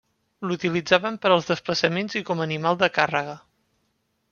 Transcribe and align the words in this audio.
L'utilitzaven 0.51 1.19
per 1.25 1.31
als 1.35 1.51
desplaçaments 1.51 2.17
i 2.23 2.25
com 2.31 2.41
a 2.43 2.45
animal 2.49 2.81
de 2.83 2.91
càrrega. 2.99 3.39